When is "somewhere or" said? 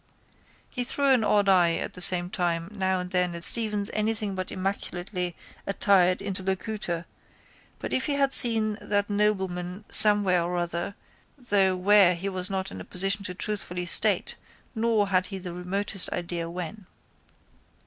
9.91-10.57